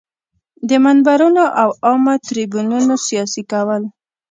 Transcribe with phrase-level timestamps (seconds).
[0.69, 3.83] د منبرونو او عامه تریبیونونو سیاسي کول.